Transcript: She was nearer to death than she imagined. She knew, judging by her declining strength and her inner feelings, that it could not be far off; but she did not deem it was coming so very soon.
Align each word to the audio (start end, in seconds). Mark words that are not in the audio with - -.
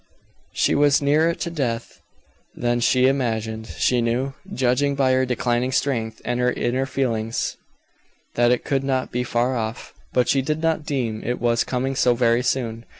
She 0.53 0.73
was 0.73 0.99
nearer 0.99 1.35
to 1.35 1.51
death 1.51 2.01
than 2.55 2.79
she 2.79 3.05
imagined. 3.05 3.67
She 3.77 4.01
knew, 4.01 4.33
judging 4.51 4.95
by 4.95 5.11
her 5.11 5.27
declining 5.27 5.71
strength 5.71 6.23
and 6.25 6.39
her 6.39 6.51
inner 6.51 6.87
feelings, 6.87 7.55
that 8.33 8.51
it 8.51 8.65
could 8.65 8.83
not 8.83 9.11
be 9.11 9.23
far 9.23 9.55
off; 9.55 9.93
but 10.11 10.27
she 10.27 10.41
did 10.41 10.59
not 10.63 10.87
deem 10.87 11.21
it 11.23 11.39
was 11.39 11.63
coming 11.63 11.95
so 11.95 12.15
very 12.15 12.41
soon. 12.41 12.85